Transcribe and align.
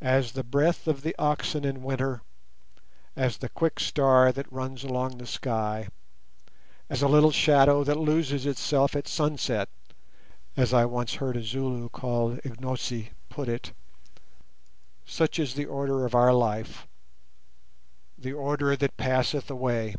"As 0.00 0.30
the 0.30 0.44
breath 0.44 0.86
of 0.86 1.02
the 1.02 1.12
oxen 1.18 1.64
in 1.64 1.82
winter, 1.82 2.22
as 3.16 3.38
the 3.38 3.48
quick 3.48 3.80
star 3.80 4.30
that 4.30 4.52
runs 4.52 4.84
along 4.84 5.18
the 5.18 5.26
sky, 5.26 5.88
as 6.88 7.02
a 7.02 7.08
little 7.08 7.32
shadow 7.32 7.82
that 7.82 7.98
loses 7.98 8.46
itself 8.46 8.94
at 8.94 9.08
sunset," 9.08 9.68
as 10.56 10.72
I 10.72 10.84
once 10.84 11.14
heard 11.14 11.36
a 11.36 11.42
Zulu 11.42 11.88
called 11.88 12.38
Ignosi 12.44 13.10
put 13.28 13.48
it, 13.48 13.72
such 15.04 15.40
is 15.40 15.54
the 15.54 15.66
order 15.66 16.06
of 16.06 16.14
our 16.14 16.32
life, 16.32 16.86
the 18.16 18.32
order 18.32 18.76
that 18.76 18.96
passeth 18.96 19.50
away. 19.50 19.96